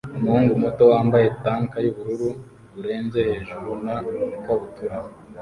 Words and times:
Umuhungu 0.17 0.51
muto 0.63 0.83
wambaye 0.91 1.25
tank 1.43 1.69
yubururu 1.85 2.29
burenze 2.73 3.19
hejuru 3.29 3.69
na 3.85 3.95
ikabutura 4.37 4.97